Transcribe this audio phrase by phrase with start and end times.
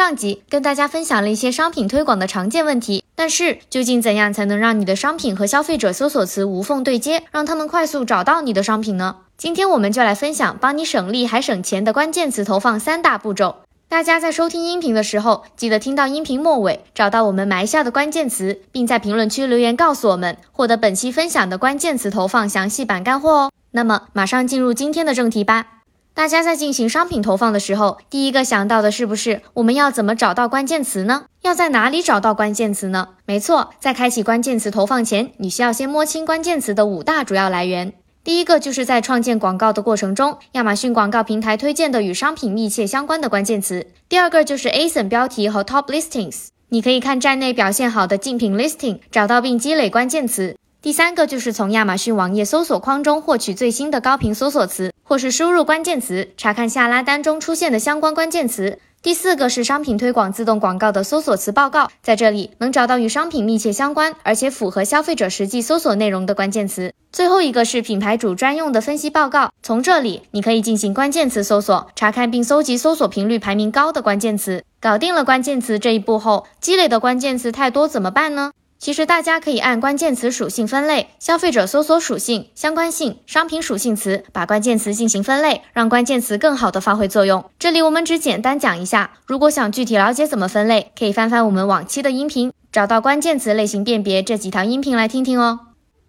[0.00, 9.16] 上集跟大家分享了一些商品推广的常见问题，但是究竟怎样才能让你的商品和消费者搜索词无缝对接，让他们快速找到你的商品呢？
[9.36, 13.56] 今天我们就来分享帮你省力还省钱的关键词投放三大步骤。
[13.90, 23.52] 大家在收听音频的时候，记得听到音频末尾，找到我们埋下的关键词，并在评论区留言告诉我们，获得本期分享的关键词投放详细版干货哦。
[23.72, 25.79] 那么马上进入今天的正题吧。
[26.12, 31.24] 大家在进行商品投放的时候，第一个想到的是不是我们要怎么找到关键词呢？
[31.42, 33.10] 要在哪里找到关键词呢？
[33.24, 37.94] 没错，在开启关键词投放前，你需要先摸清关键词的五大主要来源。
[38.22, 43.86] 第一个就是在创建广告的过程中，亚马逊广告平台推荐的与商品密切相关的关键词。
[44.10, 50.54] 第二个就是 ASIN 标题和 Top Listings，你可以看站内表现好的竞品 Listing，找到并积累关键词。
[50.82, 58.78] 第三个就是从亚马逊网页搜索框中获取最新的高频搜索词，或是输入关键词，查看下拉单中出现的相关关键词。
[59.02, 66.94] 第四个是商品推广自动广告的搜索词报告，在这里能找到与商品密切相关，而且符合消费者实际搜索内容的关键词。
[67.10, 74.62] 最后一个是品牌主专用的分析报告，从这里你可以进行关键词搜索，查看并搜集搜索频率排名高的关键词。
[74.78, 78.52] 搞定了关键词这一步后，积累的关键词太多怎么办呢？
[78.80, 87.44] 其实大家可以按关键词属性分类，消费者搜索属性、相关性、商品属性词，把关键词进行分类，让关键词更好的发挥作用。
[87.58, 95.60] 这里我们只简单讲一下，如果想具体了解怎么分类，可以翻翻我们往期的音频，找到关键词类型辨别这几条音频来听听哦。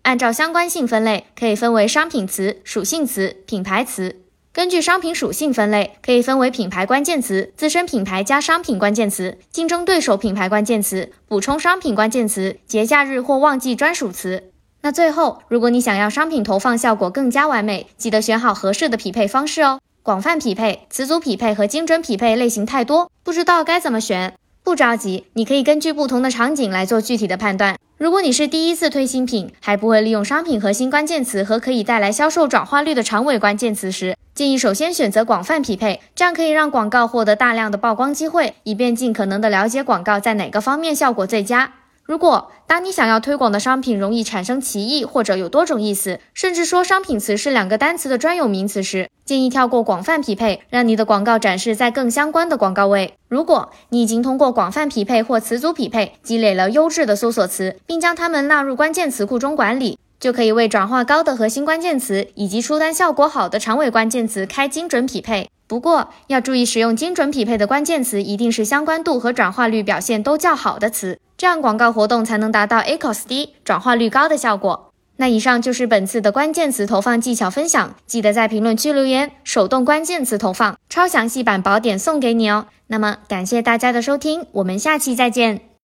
[0.04, 4.21] 按照相关性分类，可以分为商品词、属性词、品牌词。
[4.54, 14.52] 根据商品属性分类，可以分为品牌关键词、自身品牌加商品关键词、竞争对手品牌关键词、补充商品关键词、节假日或旺季专属词。
[14.82, 19.80] 那最后，如果你想要商品投放效果更加完美，记得选好合适的匹配方式哦。
[20.04, 24.34] 广泛匹配、词组匹配和精准匹配类型太多，不知道该怎么选。
[24.64, 27.78] 不着急，你可以根据不同的场景来做具体的判断。
[27.98, 41.74] 如果你是第一次推新品，还不会利用商品核心关键词和可以带来销售转化率的长尾关键词时，建议首先选择广泛匹配，这样可以让广告获得大量的曝光机会，以便尽可能的了解广告在哪个方面效果最佳。
[42.03, 53.13] 如果当你想要推广的商品容易产生歧义，或者有多种意思，甚至说商品词是两个单词的专有名词时，建议跳过广泛匹配，让你的广告展示在更相关的广告位。
[53.28, 65.50] 如果你已经通过广泛匹配或词组匹配积累了优质的搜索词，并将它们纳入关键词库中管理，就可以为转化高的核心关键词以及出单效果好的长尾关键词开精准匹配。
[65.68, 74.92] 不过要注意，使用精准匹配的关键词一定是相关度和转化率表现都较好的词，这样广告活动才能达到 ACOS 低、转化率高的效果。
[75.18, 82.68] 那以上就是本次的关键词投放技巧分享，记得在评论区留言，手动关键词投放超详细版宝典送给你哦。
[82.88, 85.71] 那么感谢大家的收听，我们下期再见。